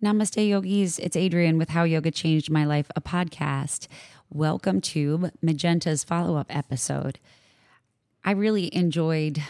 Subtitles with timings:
[0.00, 1.00] Namaste, yogis.
[1.00, 3.88] It's Adrienne with How Yoga Changed My Life, a podcast.
[4.30, 7.18] Welcome to Magenta's follow up episode.
[8.24, 9.42] I really enjoyed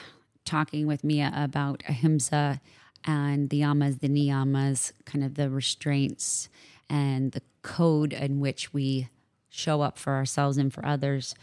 [0.47, 2.63] talking with Mia about ahimsa
[3.05, 6.49] and the yamas, the niyamas, kind of the restraints
[6.89, 9.11] and the code in which we
[9.51, 11.35] show up for ourselves and for others.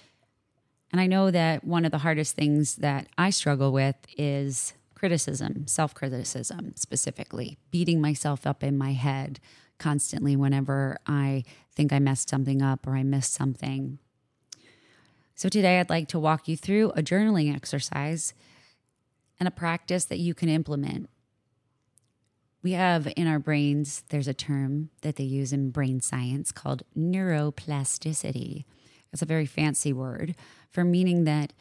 [0.91, 5.67] And I know that one of the hardest things that I struggle with is criticism,
[5.67, 9.39] self criticism specifically, beating myself up in my head
[9.77, 11.43] constantly whenever I
[11.75, 13.99] think I messed something up or I missed something.
[15.35, 18.33] So, today I'd like to walk you through a journaling exercise
[19.39, 21.09] and a practice that you can implement.
[22.63, 26.83] We have in our brains, there's a term that they use in brain science called
[26.97, 28.63] neuroplasticity.
[29.13, 30.35] It's a very fancy word
[30.71, 31.53] for meaning that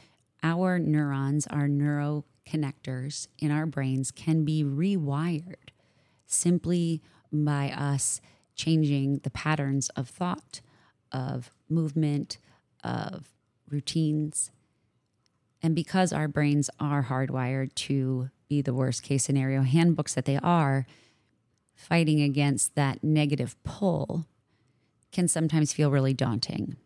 [0.43, 5.71] our neurons, are neuro connectors in our brains can be rewired
[6.27, 8.21] simply by us
[8.55, 10.61] changing the patterns of thought,
[11.11, 12.39] of movement,
[12.83, 13.31] of
[13.69, 14.51] routines.
[15.63, 20.39] And because our brains are hardwired to be the worst case scenario handbooks that they
[20.39, 20.87] are,
[21.75, 24.27] fighting against that negative pull
[25.11, 26.77] can sometimes feel really daunting.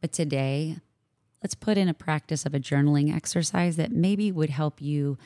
[0.00, 0.78] But today,
[1.42, 5.18] let's put in a practice of a journaling exercise that maybe would help you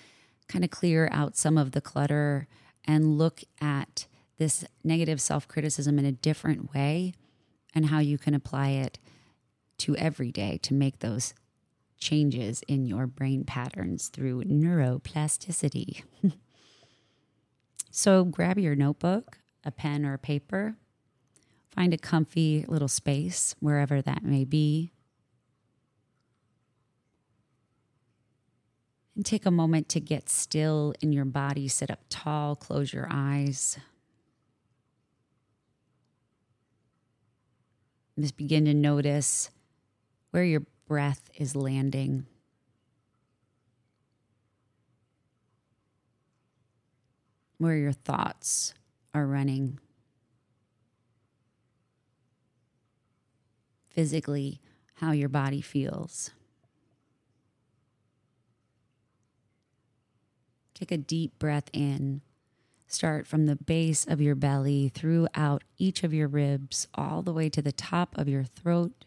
[0.48, 2.46] kind of clear out some of the clutter
[2.84, 4.06] and look at
[4.38, 7.12] this negative self criticism in a different way
[7.74, 8.98] and how you can apply it
[9.78, 11.34] to every day to make those
[11.98, 16.02] changes in your brain patterns through neuroplasticity.
[17.90, 20.76] so grab your notebook, a pen or a paper,
[21.74, 24.92] find a comfy little space wherever that may be
[29.16, 31.68] And take a moment to get still in your body.
[31.68, 33.78] Sit up tall, close your eyes.
[38.20, 39.50] Just begin to notice
[40.30, 42.26] where your breath is landing.
[47.56, 48.74] Where your thoughts
[49.14, 49.78] are running.
[53.88, 54.60] Physically,
[54.96, 56.30] how your body feels.
[60.76, 62.20] Take a deep breath in.
[62.86, 67.48] Start from the base of your belly throughout each of your ribs, all the way
[67.48, 69.06] to the top of your throat.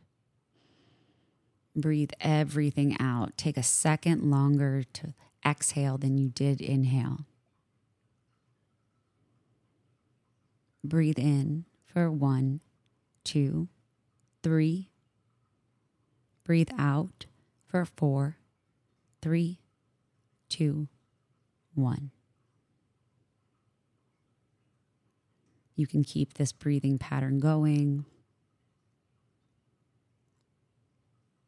[1.75, 3.37] Breathe everything out.
[3.37, 5.13] Take a second longer to
[5.45, 7.27] exhale than you did inhale.
[10.83, 12.61] Breathe in for one,
[13.23, 13.67] two,
[14.41, 14.89] three.
[16.43, 17.27] Breathe out
[17.67, 18.37] for four,
[19.21, 19.59] three,
[20.49, 20.87] two,
[21.81, 22.11] one.
[25.75, 28.05] You can keep this breathing pattern going.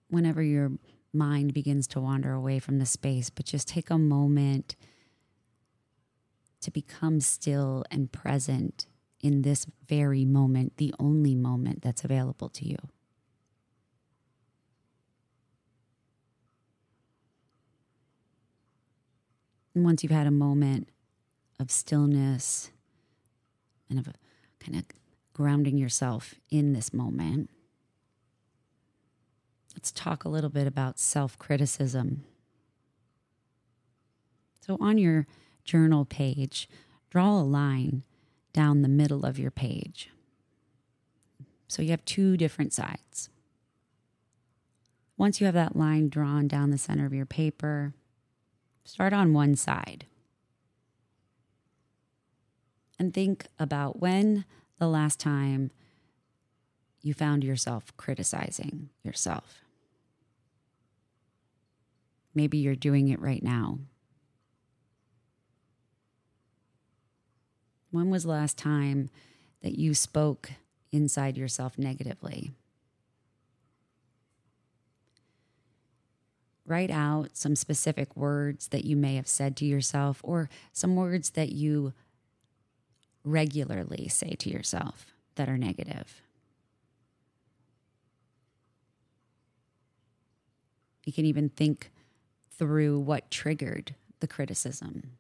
[0.10, 0.72] Whenever your
[1.14, 4.76] mind begins to wander away from the space, but just take a moment
[6.62, 8.88] to become still and present
[9.20, 12.78] in this very moment, the only moment that's available to you.
[19.74, 20.90] And once you've had a moment
[21.60, 22.72] of stillness
[23.90, 24.08] and of
[24.60, 24.86] kind of
[25.34, 27.50] grounding yourself in this moment,
[29.74, 32.24] let's talk a little bit about self criticism.
[34.60, 35.26] So, on your
[35.64, 36.70] journal page,
[37.10, 38.04] draw a line
[38.54, 40.10] down the middle of your page.
[41.68, 43.30] So, you have two different sides.
[45.18, 47.94] Once you have that line drawn down the center of your paper,
[48.84, 50.06] Start on one side.
[53.00, 54.46] And think about when
[54.78, 55.72] the last time
[57.02, 59.62] you found yourself criticizing yourself.
[62.34, 63.80] Maybe you're doing it right now.
[67.90, 69.10] When was the last time
[69.62, 70.52] that you spoke
[70.92, 72.52] inside yourself negatively?
[76.72, 81.32] Write out some specific words that you may have said to yourself or some words
[81.32, 81.92] that you
[83.26, 86.22] regularly say to yourself that are negative.
[91.04, 91.92] You can even think
[92.58, 95.18] through what triggered the criticism.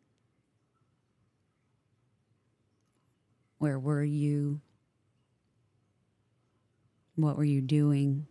[3.57, 4.61] Where were you?
[7.17, 8.27] What were you doing?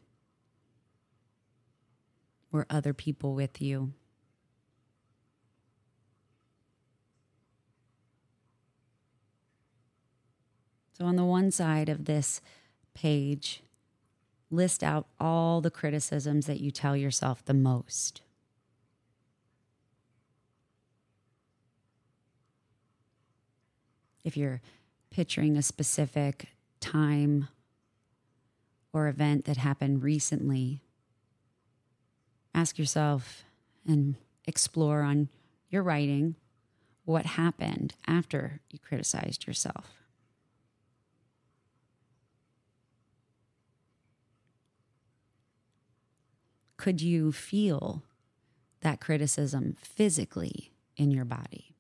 [2.53, 3.93] Were other people with you?
[11.01, 12.43] So, on the one side of this
[12.93, 13.63] page,
[14.51, 18.21] list out all the criticisms that you tell yourself the most.
[24.23, 24.61] If you're
[25.11, 26.49] picturing a specific
[26.81, 27.49] time
[28.93, 30.83] or event that happened recently,
[32.55, 33.45] ask yourself
[33.87, 34.17] and
[34.47, 35.29] explore on
[35.71, 36.37] your writing
[37.05, 40.01] what happened after you criticized yourself.
[46.77, 48.03] Could you feel
[48.81, 51.75] that criticism physically in your body?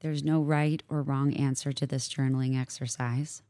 [0.00, 3.42] There's no right or wrong answer to this journaling exercise.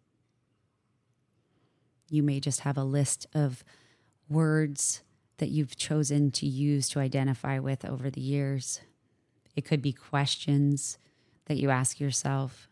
[2.11, 3.65] You may just have a list of
[4.29, 5.03] words
[5.39, 8.81] that you've chosen to use to identify with over the years.
[9.55, 10.99] It could be questions
[11.47, 12.69] that you ask yourself.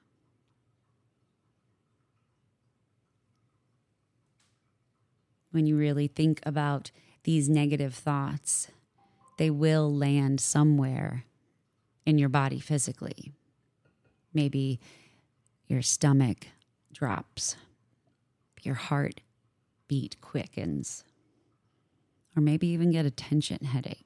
[5.52, 6.90] When you really think about
[7.22, 8.68] these negative thoughts,
[9.38, 11.24] they will land somewhere
[12.04, 13.32] in your body physically.
[14.34, 14.80] Maybe
[15.68, 16.48] your stomach
[16.92, 17.56] drops,
[18.62, 19.20] your heart
[19.88, 21.04] beat quickens,
[22.36, 24.04] or maybe even get a tension headache.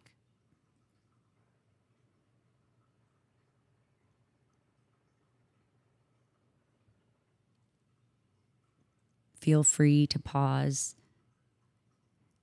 [9.35, 10.95] Feel free to pause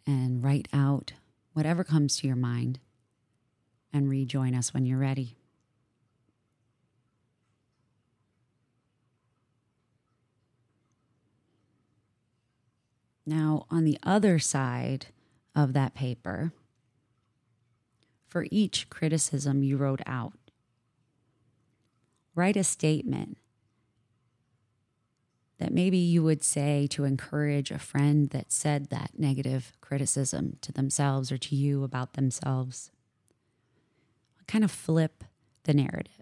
[0.06, 1.14] and write out
[1.54, 2.80] whatever comes to your mind
[3.94, 5.39] and rejoin us when you're ready.
[13.30, 15.06] Now, on the other side
[15.56, 16.52] of that paper,
[18.28, 20.34] for each criticism you wrote out,
[22.34, 23.38] write a statement
[25.60, 30.72] that maybe you would say to encourage a friend that said that negative criticism to
[30.72, 32.90] themselves or to you about themselves.
[34.48, 35.24] Kind of flip
[35.66, 36.16] the narrative.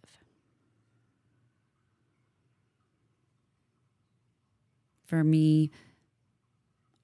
[5.05, 5.71] For me,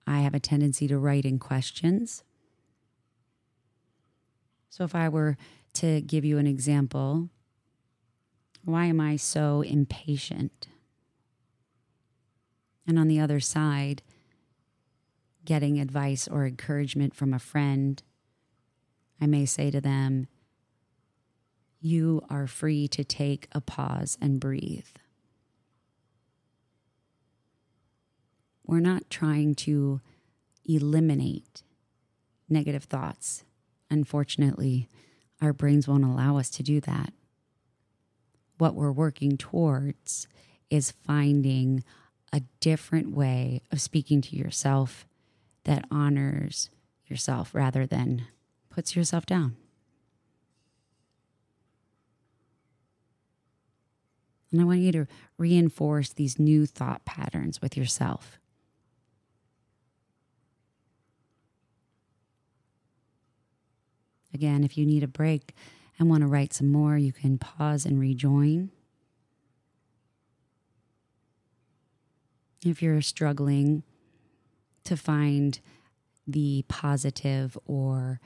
[0.05, 2.23] I have a tendency to write in questions.
[4.69, 5.37] So if I were
[5.75, 7.29] to give you an example,
[8.65, 10.67] why am I so impatient?
[12.87, 14.01] And on the other side,
[15.45, 18.01] getting advice or encouragement from a friend,
[19.21, 20.27] I may say to them,
[21.79, 24.87] You are free to take a pause and breathe.
[28.65, 30.01] We're not trying to
[30.65, 31.63] eliminate
[32.49, 33.43] negative thoughts.
[33.89, 34.87] Unfortunately,
[35.41, 37.13] our brains won't allow us to do that.
[38.57, 40.27] What we're working towards
[40.69, 41.83] is finding
[42.31, 45.05] a different way of speaking to yourself
[45.65, 46.69] that honors
[47.07, 48.25] yourself rather than
[48.69, 49.55] puts yourself down.
[54.51, 55.07] And I want you to
[55.37, 58.39] reinforce these new thought patterns with yourself.
[64.33, 65.55] Again, if you need a break
[65.99, 68.71] and want to write some more, you can pause and rejoin.
[72.65, 73.83] If you're struggling
[74.85, 75.59] to find
[76.25, 78.19] the positive or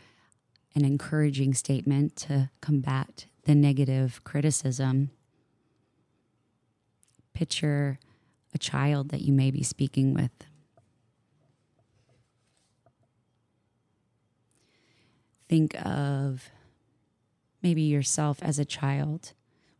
[0.75, 5.09] an encouraging statement to combat the negative criticism,
[7.33, 7.99] picture
[8.53, 10.31] a child that you may be speaking with.
[15.49, 16.49] Think of
[17.61, 19.33] maybe yourself as a child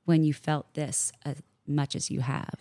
[0.05, 2.59] when you felt this as much as you have.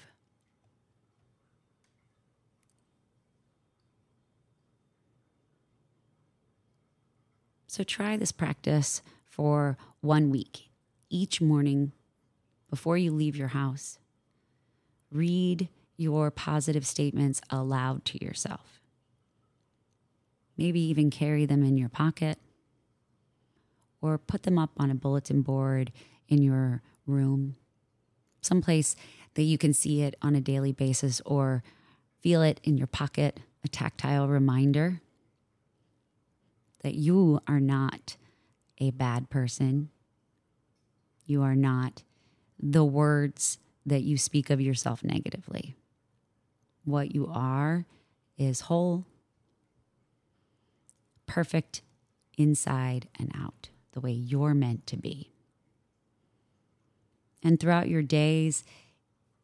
[7.66, 10.70] So try this practice for one week.
[11.10, 11.92] Each morning,
[12.70, 13.98] before you leave your house,
[15.12, 18.80] read your positive statements aloud to yourself.
[20.56, 22.38] Maybe even carry them in your pocket
[24.06, 25.92] or put them up on a bulletin board
[26.28, 27.56] in your room,
[28.40, 28.94] someplace
[29.34, 31.62] that you can see it on a daily basis or
[32.20, 35.00] feel it in your pocket, a tactile reminder
[36.82, 38.16] that you are not
[38.78, 39.90] a bad person.
[41.24, 42.02] You are not
[42.58, 45.74] the words that you speak of yourself negatively.
[46.84, 47.86] What you are
[48.38, 49.04] is whole,
[51.26, 51.82] perfect
[52.38, 55.30] inside and out, the way you're meant to be.
[57.42, 58.62] And throughout your days,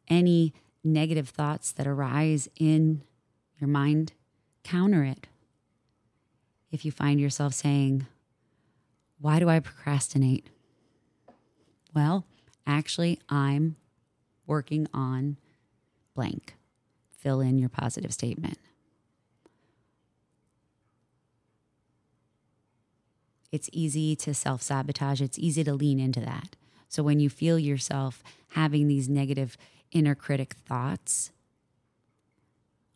[0.07, 3.01] any negative thoughts that arise in
[3.59, 4.13] your mind,
[4.63, 5.25] counter it.
[6.71, 8.05] If you find yourself saying,
[9.19, 10.45] Why do I procrastinate?
[11.95, 12.27] Well,
[12.67, 13.75] actually, I'm
[14.45, 15.37] working on
[16.13, 16.53] blank.
[17.17, 18.59] Fill in your positive statement.
[23.53, 26.55] It's easy to self sabotage, it's easy to lean into that.
[26.89, 29.57] So when you feel yourself having these negative
[29.91, 31.31] inner critic thoughts,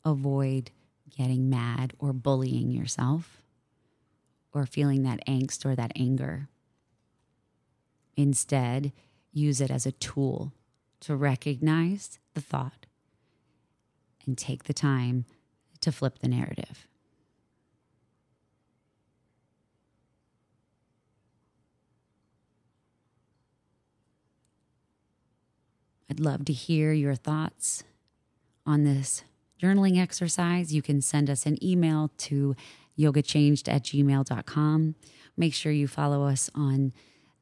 [0.04, 0.72] avoid
[1.16, 3.40] getting mad or bullying yourself
[4.52, 6.50] or feeling that angst or that anger.
[8.16, 8.94] Instead,
[9.32, 10.54] use it as a tool
[11.02, 12.88] to recognize the thought
[14.26, 15.26] and take the time
[15.82, 16.88] to flip the narrative.
[26.10, 27.84] I'd love to hear your thoughts
[28.66, 29.24] on this
[29.62, 30.74] journaling exercise.
[30.74, 32.56] You can send us an email to
[32.98, 34.96] yogachanged at gmail.com.
[35.36, 36.94] Make sure you follow us on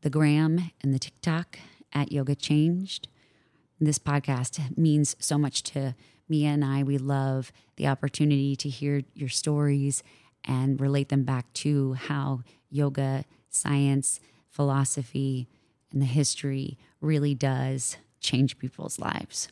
[0.02, 1.60] the gram and the TikTok
[1.94, 3.08] at Yoga Changed.
[3.80, 5.96] This podcast means so much to
[6.28, 6.84] Mia and I.
[6.84, 10.02] We love the opportunity to hear your stories
[10.44, 14.20] and relate them back to how yoga, science,
[14.50, 15.48] philosophy,
[15.92, 19.50] and the history really does change people's lives.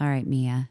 [0.00, 0.70] All right, Mia.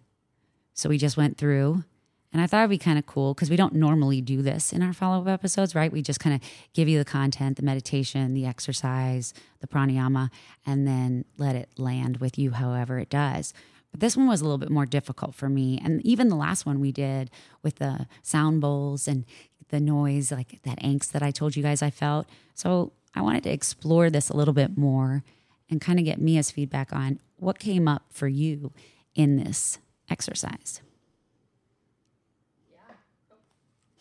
[0.74, 1.84] So we just went through,
[2.32, 4.82] and I thought it'd be kind of cool because we don't normally do this in
[4.84, 5.92] our follow up episodes, right?
[5.92, 6.42] We just kind of
[6.74, 10.30] give you the content, the meditation, the exercise, the pranayama,
[10.66, 13.54] and then let it land with you however it does.
[13.92, 15.80] But this one was a little bit more difficult for me.
[15.84, 17.32] And even the last one we did
[17.64, 19.26] with the sound bowls and
[19.70, 22.28] the noise, like that angst that I told you guys I felt.
[22.54, 25.24] So I wanted to explore this a little bit more
[25.70, 28.72] and kind of get Mia's feedback on what came up for you
[29.16, 30.82] in this exercise.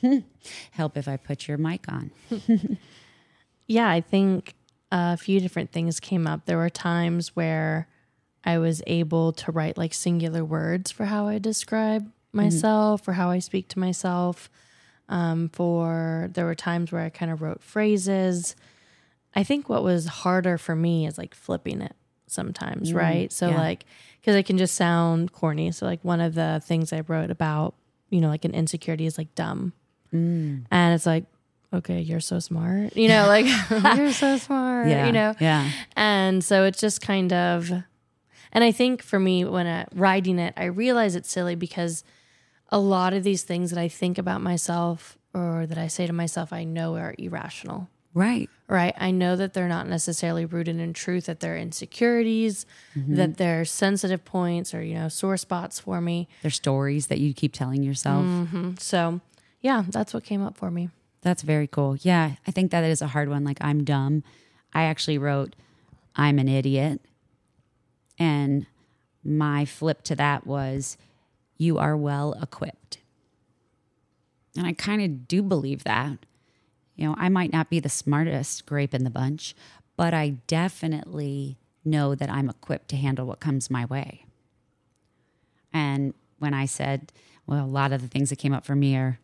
[0.02, 0.20] Yeah.
[0.72, 2.10] Help if I put your mic on.
[3.66, 4.54] yeah, I think
[4.92, 6.46] a few different things came up.
[6.46, 7.88] There were times where
[8.44, 12.36] I was able to write like singular words for how I describe mm-hmm.
[12.36, 13.10] myself mm-hmm.
[13.10, 14.48] or how I speak to myself.
[15.08, 18.56] Um, for there were times where I kind of wrote phrases.
[19.36, 21.94] I think what was harder for me is like flipping it
[22.26, 23.30] sometimes, mm, right?
[23.30, 23.58] So yeah.
[23.58, 23.84] like
[24.20, 25.70] because it can just sound corny.
[25.70, 27.74] So like one of the things I wrote about,
[28.08, 29.74] you know, like an insecurity is like dumb.
[30.12, 30.64] Mm.
[30.70, 31.24] And it's like,
[31.72, 32.96] okay, you're so smart.
[32.96, 33.46] You know, like
[33.98, 35.34] you're so smart, yeah, you know?
[35.38, 35.70] Yeah.
[35.94, 37.70] And so it's just kind of
[38.52, 42.02] and I think for me when uh, writing it, I realize it's silly because
[42.70, 46.12] a lot of these things that I think about myself or that I say to
[46.14, 47.90] myself, I know are irrational.
[48.14, 48.48] Right.
[48.68, 48.94] Right.
[48.98, 53.14] I know that they're not necessarily rooted in truth, that they're insecurities, mm-hmm.
[53.14, 56.28] that they're sensitive points or, you know, sore spots for me.
[56.42, 58.24] They're stories that you keep telling yourself.
[58.24, 58.72] Mm-hmm.
[58.78, 59.20] So,
[59.60, 60.90] yeah, that's what came up for me.
[61.22, 61.96] That's very cool.
[62.00, 62.32] Yeah.
[62.44, 63.44] I think that is a hard one.
[63.44, 64.24] Like, I'm dumb.
[64.74, 65.54] I actually wrote,
[66.16, 67.00] I'm an idiot.
[68.18, 68.66] And
[69.22, 70.96] my flip to that was,
[71.56, 72.98] you are well equipped.
[74.56, 76.18] And I kind of do believe that.
[76.96, 79.54] You know, I might not be the smartest grape in the bunch,
[79.96, 84.24] but I definitely know that I'm equipped to handle what comes my way.
[85.72, 87.12] And when I said,
[87.46, 89.18] well, a lot of the things that came up for me are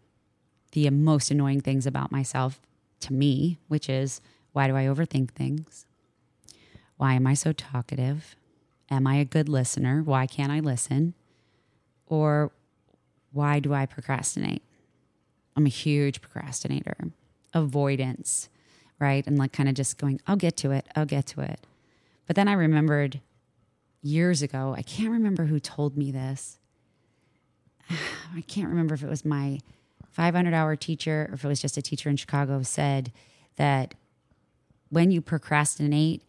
[0.72, 2.60] the most annoying things about myself
[3.00, 4.20] to me, which is
[4.52, 5.86] why do I overthink things?
[6.98, 8.36] Why am I so talkative?
[8.90, 10.02] Am I a good listener?
[10.02, 11.14] Why can't I listen?
[12.06, 12.52] Or
[13.32, 14.62] why do I procrastinate?
[15.56, 17.12] I'm a huge procrastinator
[17.54, 18.49] avoidance,
[18.99, 19.26] right?
[19.26, 21.61] And like kind of just going, I'll get to it, I'll get to it.
[22.26, 23.21] But then I remembered
[24.02, 26.59] years ago, I can't remember who told me this.
[27.90, 29.61] I can't remember if it was my
[30.11, 33.12] 500 hour teacher or if it was just a teacher in Chicago said
[33.56, 33.94] that
[34.90, 36.23] when you procrastinate,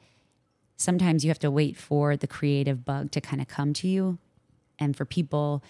[0.77, 4.17] sometimes you have to wait for the creative bug to kind of come to you.
[4.79, 5.63] And for people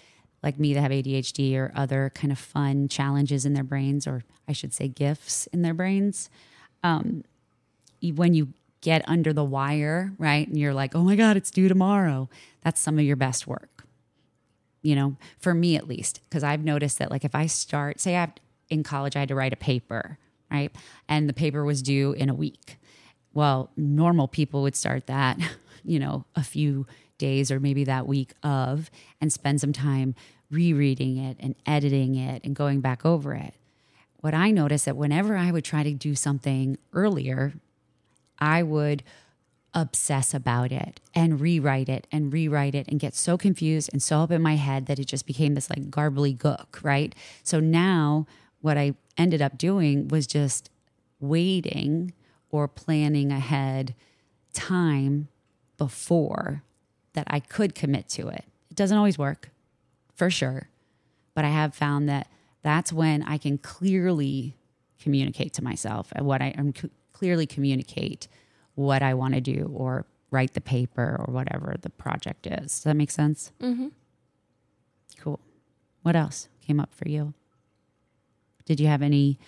[0.44, 4.22] like me that have ADHD or other kind of fun challenges in their brains, or
[4.46, 6.28] I should say gifts in their brains,
[6.82, 7.24] um,
[8.14, 8.48] when you
[8.82, 12.28] get under the wire, right, and you're like, oh my God, it's due tomorrow,
[12.62, 13.86] that's some of your best work.
[14.82, 18.16] You know, for me at least, because I've noticed that, like, if I start, say,
[18.16, 18.30] I
[18.68, 20.18] in college, I had to write a paper,
[20.50, 20.70] right,
[21.08, 22.76] and the paper was due in a week.
[23.32, 25.38] Well, normal people would start that,
[25.84, 26.86] you know, a few
[27.24, 28.90] days or maybe that week of
[29.20, 30.14] and spend some time
[30.50, 33.54] rereading it and editing it and going back over it.
[34.20, 37.54] What I noticed that whenever I would try to do something earlier,
[38.38, 39.02] I would
[39.72, 44.20] obsess about it and rewrite it and rewrite it and get so confused and so
[44.20, 47.14] up in my head that it just became this like garbly gook, right?
[47.42, 48.26] So now
[48.60, 50.70] what I ended up doing was just
[51.20, 52.12] waiting
[52.50, 53.94] or planning ahead
[54.52, 55.28] time
[55.76, 56.62] before
[57.14, 58.44] that I could commit to it.
[58.70, 59.50] It doesn't always work,
[60.14, 60.68] for sure.
[61.34, 62.28] But I have found that
[62.62, 64.56] that's when I can clearly
[65.00, 66.72] communicate to myself and what I am
[67.12, 68.28] clearly communicate
[68.74, 72.72] what I want to do or write the paper or whatever the project is.
[72.72, 73.52] Does that make sense?
[73.60, 73.88] Mm-hmm.
[75.20, 75.40] Cool.
[76.02, 77.34] What else came up for you?
[78.64, 79.38] Did you have any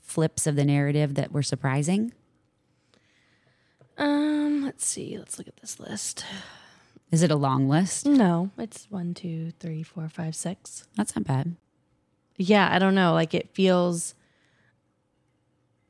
[0.00, 2.12] flips of the narrative that were surprising?
[3.98, 5.16] Um, let's see.
[5.18, 6.24] Let's look at this list.
[7.10, 8.06] Is it a long list?
[8.06, 10.86] No, it's one, two, three, four, five, six.
[10.96, 11.56] That's not bad.
[12.36, 13.12] Yeah, I don't know.
[13.12, 14.14] Like it feels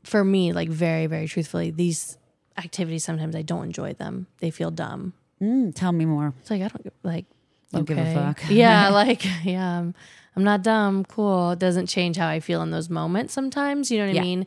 [0.04, 2.18] for me, like very, very truthfully, these
[2.56, 4.26] activities sometimes I don't enjoy them.
[4.38, 5.14] They feel dumb.
[5.42, 6.32] Mm, tell me more.
[6.40, 7.24] It's like I don't like
[7.72, 7.94] don't okay.
[7.94, 8.42] give a fuck.
[8.50, 9.94] yeah, like yeah, I'm,
[10.36, 11.04] I'm not dumb.
[11.04, 11.52] Cool.
[11.52, 13.34] It doesn't change how I feel in those moments.
[13.34, 14.20] Sometimes, you know what yeah.
[14.20, 14.46] I mean.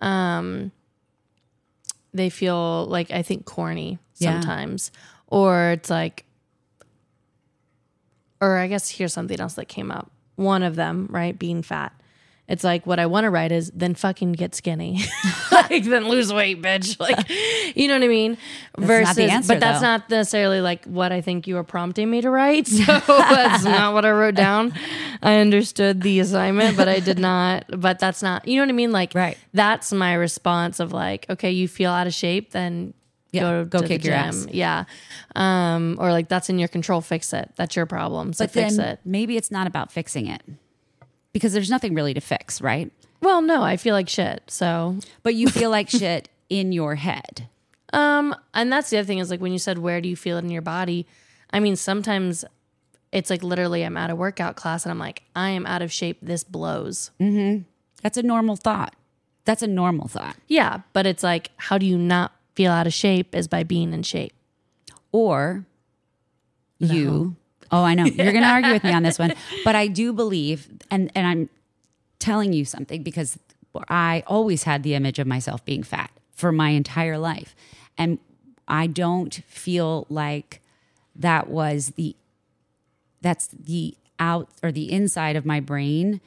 [0.00, 0.72] Um,
[2.16, 5.00] they feel like I think corny sometimes, yeah.
[5.28, 6.24] or it's like,
[8.40, 10.10] or I guess here's something else that came up.
[10.36, 11.92] One of them, right, being fat.
[12.48, 15.00] It's like what I want to write is then fucking get skinny,
[15.52, 16.96] like then lose weight, bitch.
[17.06, 17.28] Like,
[17.76, 18.38] you know what I mean?
[18.76, 19.86] That's Versus, answer, but that's though.
[19.86, 22.68] not necessarily like what I think you were prompting me to write.
[22.76, 24.72] So that's not what I wrote down.
[25.22, 27.64] I understood the assignment, but I did not.
[27.68, 28.92] But that's not, you know what I mean?
[28.92, 29.36] Like, right.
[29.52, 32.94] That's my response of like, okay, you feel out of shape, then
[33.32, 34.46] yeah, go go kick your ass.
[34.50, 34.84] Yeah.
[35.34, 37.52] Um, or like that's in your control, fix it.
[37.56, 38.32] That's your problem.
[38.32, 39.00] So but fix it.
[39.04, 40.42] Maybe it's not about fixing it
[41.36, 42.90] because there's nothing really to fix, right?
[43.20, 44.44] Well, no, I feel like shit.
[44.46, 47.46] So, but you feel like shit in your head.
[47.92, 50.38] Um, and that's the other thing is like when you said where do you feel
[50.38, 51.06] it in your body?
[51.50, 52.42] I mean, sometimes
[53.12, 55.92] it's like literally I'm at a workout class and I'm like, I am out of
[55.92, 56.16] shape.
[56.22, 57.10] This blows.
[57.20, 57.64] Mm-hmm.
[58.02, 58.96] That's a normal thought.
[59.44, 60.36] That's a normal thought.
[60.48, 63.34] Yeah, but it's like, how do you not feel out of shape?
[63.34, 64.32] Is by being in shape.
[65.12, 65.66] Or
[66.80, 66.94] no.
[66.94, 67.36] you
[67.70, 68.04] Oh, I know.
[68.04, 71.26] You're going to argue with me on this one, but I do believe, and and
[71.26, 71.48] I'm
[72.18, 73.38] telling you something because
[73.88, 77.54] I always had the image of myself being fat for my entire life,
[77.98, 78.18] and
[78.68, 80.60] I don't feel like
[81.14, 82.16] that was the
[83.20, 86.20] that's the out or the inside of my brain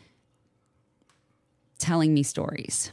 [1.77, 2.91] telling me stories.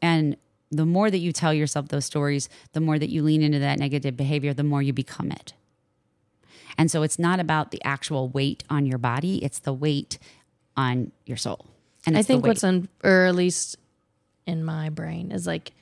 [0.00, 0.36] And
[0.70, 3.78] the more that you tell yourself those stories, the more that you lean into that
[3.78, 5.52] negative behavior, the more you become it.
[6.78, 10.18] And so it's not about the actual weight on your body, it's the weight
[10.76, 11.66] on your soul.
[12.06, 13.76] And I think what's on, or at least
[14.46, 15.72] in my brain, is like,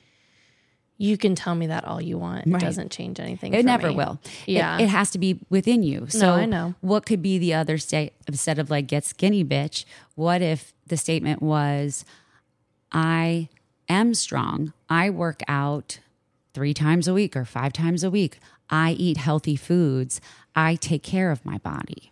[0.97, 2.45] you can tell me that all you want.
[2.45, 2.61] It right.
[2.61, 3.55] doesn't change anything.
[3.55, 3.95] It never me.
[3.95, 4.19] will.
[4.45, 4.77] Yeah.
[4.77, 6.05] It, it, has to be within you.
[6.09, 6.75] So no, I know.
[6.81, 9.83] What could be the other state instead of like get skinny bitch?
[10.13, 12.05] What if the statement was,
[12.91, 13.49] I
[13.89, 14.73] am strong.
[14.89, 15.99] I work out
[16.53, 18.39] three times a week or five times a week.
[18.71, 20.21] I eat healthy foods.
[20.55, 22.11] I take care of my body.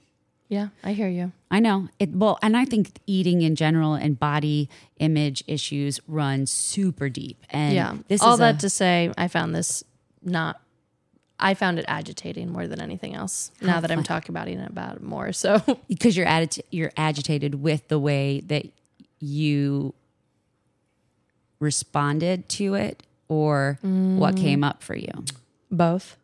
[0.50, 1.32] Yeah, I hear you.
[1.52, 2.10] I know it.
[2.10, 4.68] Well, and I think eating in general and body
[4.98, 7.38] image issues run super deep.
[7.52, 9.84] And yeah, this all that a, to say, I found this
[10.24, 10.60] not.
[11.42, 13.52] I found it agitating more than anything else.
[13.62, 13.82] Now fun.
[13.84, 17.88] that I'm talking about it about it more, so because you're agi- you're agitated with
[17.88, 18.66] the way that
[19.20, 19.94] you
[21.60, 24.18] responded to it, or mm.
[24.18, 25.26] what came up for you.
[25.70, 26.18] Both.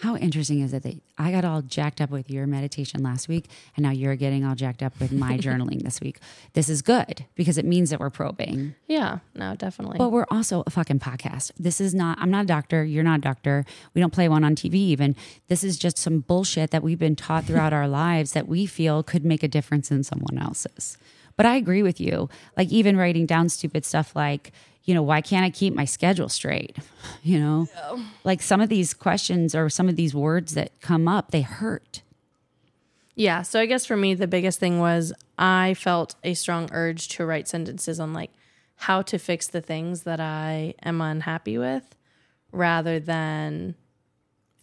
[0.00, 3.46] How interesting is it that I got all jacked up with your meditation last week
[3.76, 6.20] and now you're getting all jacked up with my journaling this week?
[6.52, 8.76] This is good because it means that we're probing.
[8.86, 9.98] Yeah, no, definitely.
[9.98, 11.50] But we're also a fucking podcast.
[11.58, 12.84] This is not, I'm not a doctor.
[12.84, 13.64] You're not a doctor.
[13.92, 15.16] We don't play one on TV even.
[15.48, 19.02] This is just some bullshit that we've been taught throughout our lives that we feel
[19.02, 20.96] could make a difference in someone else's.
[21.38, 22.28] But I agree with you.
[22.56, 24.52] Like even writing down stupid stuff like,
[24.84, 26.76] you know, why can't I keep my schedule straight?
[27.22, 27.66] You know,
[28.24, 32.02] like some of these questions or some of these words that come up, they hurt.
[33.16, 33.42] Yeah.
[33.42, 37.26] So I guess for me, the biggest thing was I felt a strong urge to
[37.26, 38.30] write sentences on like
[38.76, 41.96] how to fix the things that I am unhappy with
[42.52, 43.74] rather than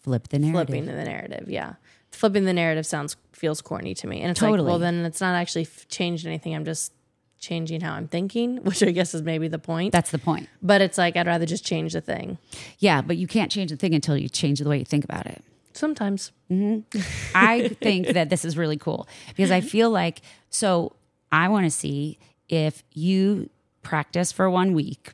[0.01, 0.67] flip the narrative.
[0.67, 1.49] Flipping the narrative.
[1.49, 1.73] Yeah.
[2.15, 4.21] Flipping the narrative sounds feels corny to me.
[4.21, 4.60] And it's totally.
[4.60, 6.56] like, well, then it's not actually changed anything.
[6.56, 6.93] I'm just
[7.39, 9.91] changing how I'm thinking, which I guess is maybe the point.
[9.91, 10.49] That's the point.
[10.62, 12.38] But it's like I'd rather just change the thing.
[12.80, 15.25] Yeah, but you can't change the thing until you change the way you think about
[15.25, 15.43] it.
[15.73, 16.32] Sometimes.
[16.49, 16.99] Mm-hmm.
[17.36, 20.93] I think that this is really cool because I feel like so
[21.32, 23.49] I want to see if you
[23.82, 25.12] practice for one week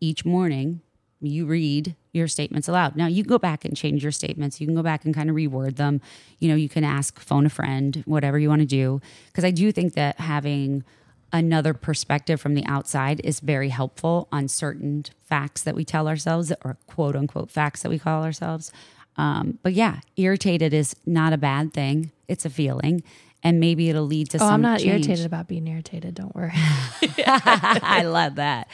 [0.00, 0.80] each morning,
[1.20, 2.94] you read your statements aloud.
[2.94, 4.60] Now you can go back and change your statements.
[4.60, 6.00] You can go back and kind of reword them.
[6.38, 9.00] You know, you can ask, phone a friend, whatever you want to do.
[9.28, 10.84] Because I do think that having
[11.32, 16.52] another perspective from the outside is very helpful on certain facts that we tell ourselves
[16.62, 18.70] or quote unquote facts that we call ourselves.
[19.16, 22.12] Um, but yeah, irritated is not a bad thing.
[22.28, 23.02] It's a feeling.
[23.44, 25.06] And maybe it'll lead to Oh, I'm not change.
[25.06, 26.14] irritated about being irritated.
[26.14, 26.52] Don't worry.
[27.26, 28.68] I love that.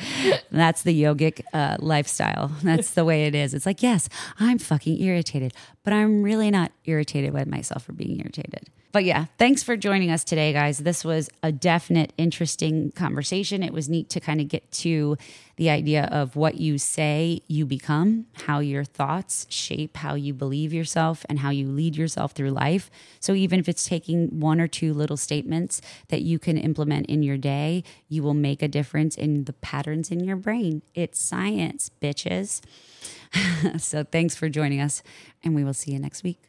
[0.51, 2.53] That's the yogic uh, lifestyle.
[2.63, 3.55] That's the way it is.
[3.55, 5.55] It's like, yes, I'm fucking irritated,
[5.85, 8.69] but I'm really not irritated with myself for being irritated.
[8.91, 10.79] But yeah, thanks for joining us today, guys.
[10.79, 13.63] This was a definite, interesting conversation.
[13.63, 15.19] It was neat to kind of get to
[15.57, 20.73] the idea of what you say you become, how your thoughts shape how you believe
[20.73, 22.91] yourself and how you lead yourself through life.
[23.21, 27.23] So even if it's taking one or two little statements that you can implement in
[27.23, 30.81] your day, you will make a difference in the patterns in your brain.
[30.95, 32.63] It's science, bitches.
[33.79, 35.03] so thanks for joining us,
[35.45, 36.48] and we will see you next week.